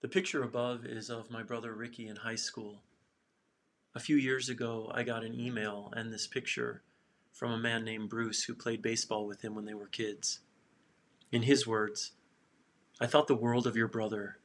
[0.00, 2.82] The picture above is of my brother Ricky in high school.
[3.96, 6.82] A few years ago, I got an email and this picture
[7.32, 10.38] from a man named Bruce who played baseball with him when they were kids.
[11.32, 12.12] In his words,
[13.00, 14.38] I thought the world of your brother.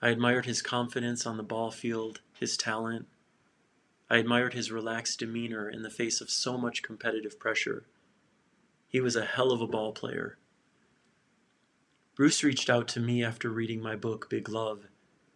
[0.00, 3.08] I admired his confidence on the ball field, his talent.
[4.08, 7.86] I admired his relaxed demeanor in the face of so much competitive pressure.
[8.86, 10.38] He was a hell of a ball player.
[12.14, 14.84] Bruce reached out to me after reading my book, Big Love,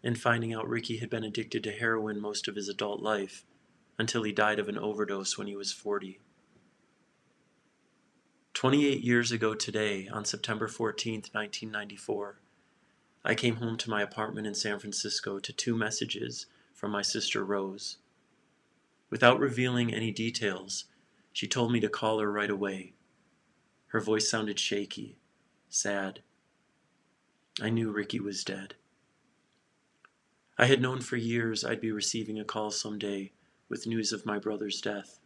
[0.03, 3.47] and finding out Ricky had been addicted to heroin most of his adult life
[3.99, 6.21] until he died of an overdose when he was 40.
[8.53, 12.41] 28 years ago today, on September 14, 1994,
[13.25, 17.43] I came home to my apartment in San Francisco to two messages from my sister
[17.43, 17.97] Rose.
[19.09, 20.85] Without revealing any details,
[21.33, 22.93] she told me to call her right away.
[23.89, 25.17] Her voice sounded shaky,
[25.71, 26.21] sad.
[27.61, 28.75] I knew Ricky was dead.
[30.59, 33.33] I had known for years I'd be receiving a call someday
[33.69, 35.19] with news of my brother's death.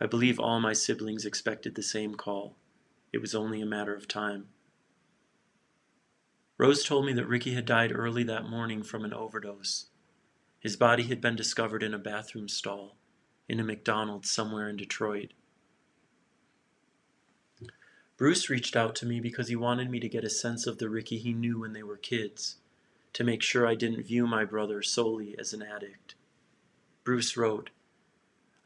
[0.00, 2.56] I believe all my siblings expected the same call.
[3.12, 4.48] It was only a matter of time.
[6.56, 9.86] Rose told me that Ricky had died early that morning from an overdose.
[10.58, 12.96] His body had been discovered in a bathroom stall
[13.48, 15.32] in a McDonald's somewhere in Detroit.
[18.18, 20.90] Bruce reached out to me because he wanted me to get a sense of the
[20.90, 22.56] Ricky he knew when they were kids,
[23.12, 26.16] to make sure I didn't view my brother solely as an addict.
[27.04, 27.70] Bruce wrote,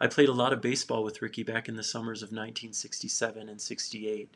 [0.00, 3.60] I played a lot of baseball with Ricky back in the summers of 1967 and
[3.60, 4.30] 68.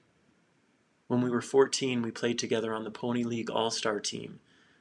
[1.09, 4.41] When we were 14, we played together on the Pony League All Star team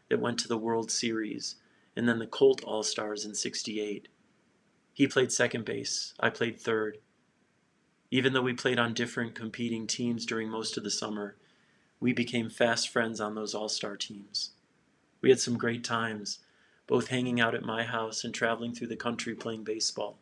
[0.10, 1.56] that went to the World Series
[1.96, 4.10] and then the Colt All Stars in 68.
[4.94, 6.98] He played second base, I played third,
[8.16, 11.36] even though we played on different competing teams during most of the summer,
[12.00, 14.52] we became fast friends on those all star teams.
[15.20, 16.40] We had some great times,
[16.88, 20.18] both hanging out at my house and traveling through the country playing baseball.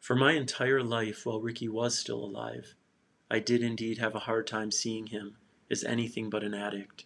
[0.00, 2.74] For my entire life, while Ricky was still alive,
[3.30, 5.36] I did indeed have a hard time seeing him
[5.70, 7.04] as anything but an addict.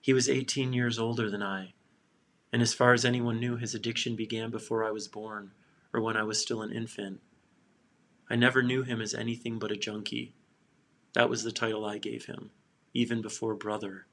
[0.00, 1.74] He was 18 years older than I,
[2.52, 5.52] and as far as anyone knew, his addiction began before I was born
[5.92, 7.20] or when I was still an infant.
[8.28, 10.34] I never knew him as anything but a junkie.
[11.14, 12.50] That was the title I gave him,
[12.94, 14.06] even before brother.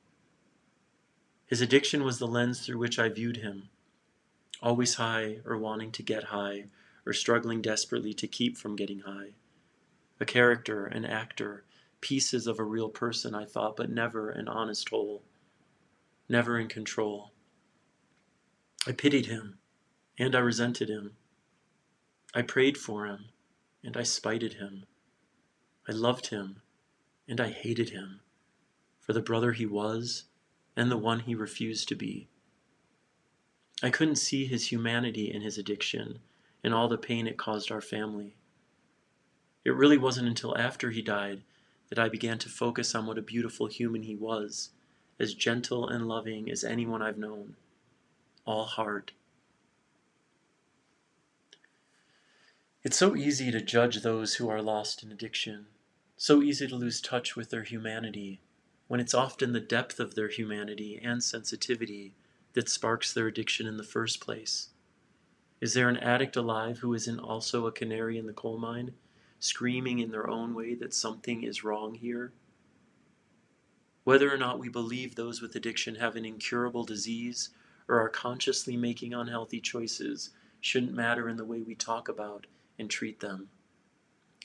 [1.46, 3.70] His addiction was the lens through which I viewed him,
[4.62, 6.66] always high or wanting to get high
[7.06, 9.30] or struggling desperately to keep from getting high.
[10.20, 11.64] A character, an actor,
[12.02, 15.24] pieces of a real person, I thought, but never an honest whole,
[16.28, 17.32] never in control.
[18.86, 19.60] I pitied him,
[20.18, 21.16] and I resented him.
[22.38, 23.30] I prayed for him,
[23.84, 24.86] and I spited him.
[25.90, 26.62] I loved him,
[27.28, 28.20] and I hated him,
[29.02, 30.26] for the brother he was
[30.76, 32.28] and the one he refused to be.
[33.82, 36.20] I couldn't see his humanity in his addiction
[36.64, 38.36] and all the pain it caused our family.
[39.66, 41.42] It really wasn't until after he died
[41.90, 44.70] that I began to focus on what a beautiful human he was,
[45.20, 47.56] as gentle and loving as anyone I've known,
[48.46, 49.14] all heart
[52.88, 55.66] It's so easy to judge those who are lost in addiction,
[56.16, 58.40] so easy to lose touch with their humanity,
[58.88, 62.14] when it's often the depth of their humanity and sensitivity
[62.54, 64.70] that sparks their addiction in the first place.
[65.60, 68.94] Is there an addict alive who isn't also a canary in the coal mine,
[69.38, 72.32] screaming in their own way that something is wrong here?
[74.06, 77.50] Whether or not we believe those with addiction have an incurable disease
[77.90, 80.30] or are consciously making unhealthy choices
[80.62, 83.50] shouldn't matter in the way we talk about and treat them.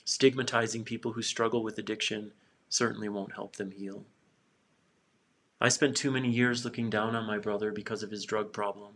[0.05, 2.33] Stigmatizing people who struggle with addiction
[2.67, 4.05] certainly won't help them heal.
[5.61, 8.95] I spent too many years looking down on my brother because of his drug problem,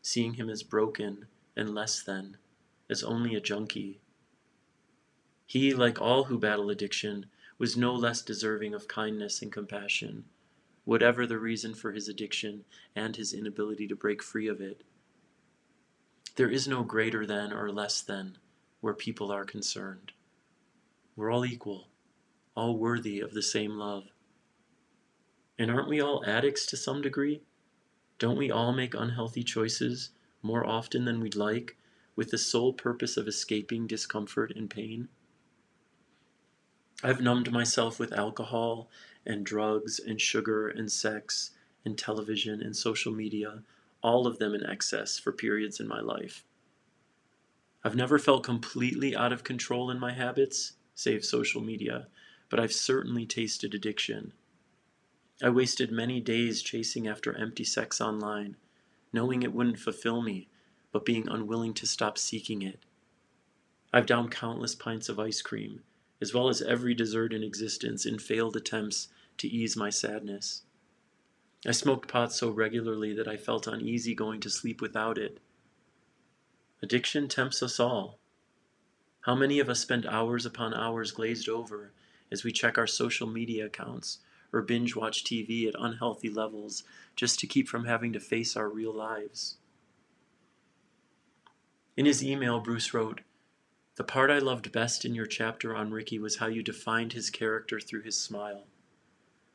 [0.00, 2.38] seeing him as broken and less than,
[2.88, 4.00] as only a junkie.
[5.44, 7.26] He, like all who battle addiction,
[7.58, 10.24] was no less deserving of kindness and compassion,
[10.84, 12.64] whatever the reason for his addiction
[12.96, 14.84] and his inability to break free of it.
[16.36, 18.38] There is no greater than or less than
[18.80, 20.12] where people are concerned.
[21.16, 21.88] We're all equal,
[22.54, 24.04] all worthy of the same love.
[25.58, 27.42] And aren't we all addicts to some degree?
[28.18, 30.10] Don't we all make unhealthy choices
[30.42, 31.76] more often than we'd like
[32.14, 35.08] with the sole purpose of escaping discomfort and pain?
[37.02, 38.88] I've numbed myself with alcohol
[39.24, 41.52] and drugs and sugar and sex
[41.84, 43.62] and television and social media,
[44.02, 46.44] all of them in excess for periods in my life.
[47.84, 52.08] I've never felt completely out of control in my habits, save social media,
[52.48, 54.32] but I've certainly tasted addiction.
[55.42, 58.56] I wasted many days chasing after empty sex online,
[59.12, 60.48] knowing it wouldn't fulfill me,
[60.90, 62.80] but being unwilling to stop seeking it.
[63.92, 65.82] I've downed countless pints of ice cream,
[66.20, 69.08] as well as every dessert in existence, in failed attempts
[69.38, 70.62] to ease my sadness.
[71.66, 75.38] I smoked pot so regularly that I felt uneasy going to sleep without it.
[76.80, 78.18] Addiction tempts us all.
[79.22, 81.92] How many of us spend hours upon hours glazed over
[82.30, 84.18] as we check our social media accounts
[84.52, 86.84] or binge watch TV at unhealthy levels
[87.16, 89.56] just to keep from having to face our real lives?
[91.96, 93.22] In his email, Bruce wrote,
[93.96, 97.28] The part I loved best in your chapter on Ricky was how you defined his
[97.28, 98.64] character through his smile.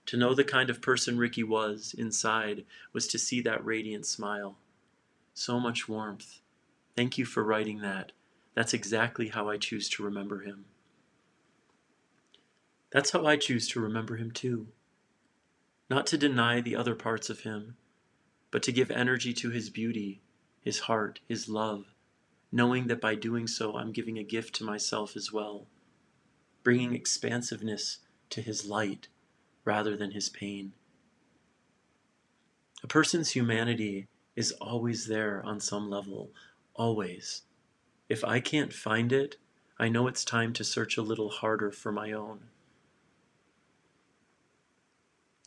[0.07, 4.57] To know the kind of person Ricky was inside was to see that radiant smile.
[5.33, 6.41] So much warmth.
[6.95, 8.11] Thank you for writing that.
[8.55, 10.65] That's exactly how I choose to remember him.
[12.91, 14.67] That's how I choose to remember him too.
[15.89, 17.75] Not to deny the other parts of him,
[18.51, 20.21] but to give energy to his beauty,
[20.61, 21.95] his heart, his love,
[22.51, 25.65] knowing that by doing so I'm giving a gift to myself as well,
[26.61, 27.97] bringing expansiveness
[28.29, 29.07] to his light
[29.65, 30.73] rather than his pain.
[32.83, 36.31] A person's humanity is always there on some level,
[36.75, 37.43] always.
[38.09, 39.37] If I can't find it,
[39.79, 42.49] I know it's time to search a little harder for my own.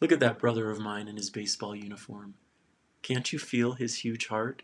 [0.00, 2.34] Look at that brother of mine in his baseball uniform.
[3.02, 4.62] Can't you feel his huge heart?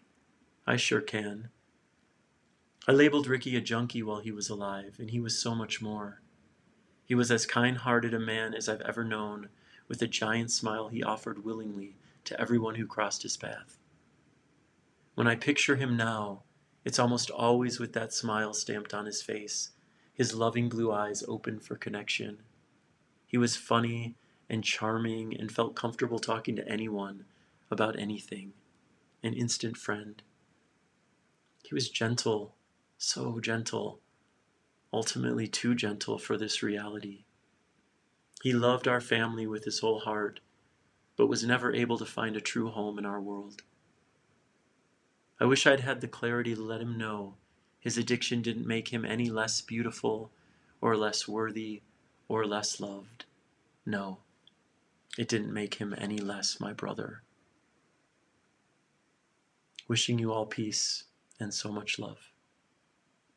[0.67, 1.49] I sure can.
[2.89, 6.21] I labeled Ricky a junkie while he was alive, and he was so much more.
[7.05, 9.49] He was as kind hearted a man as I've ever known,
[9.89, 13.79] with a giant smile he offered willingly to everyone who crossed his path.
[15.15, 16.43] When I picture him now,
[16.85, 19.71] it's almost always with that smile stamped on his face,
[20.13, 22.39] his loving blue eyes open for connection.
[23.27, 24.17] He was funny
[24.51, 27.25] and charming and felt comfortable talking to anyone
[27.71, 28.53] about anything,
[29.23, 30.23] an instant friend.
[31.65, 32.55] He was gentle,
[32.99, 34.01] so gentle,
[34.93, 37.25] ultimately too gentle for this reality.
[38.43, 40.41] He loved our family with his whole heart,
[41.17, 43.63] but was never able to find a true home in our world.
[45.43, 47.35] I wish I'd had the clarity to let him know
[47.81, 50.31] his addiction didn't make him any less beautiful
[50.81, 51.83] or less worthy
[52.29, 53.25] or less loved.
[53.85, 54.19] No,
[55.19, 57.25] it didn't make him any less my brother.
[59.89, 61.07] Wishing you all peace
[61.41, 62.32] and so much love.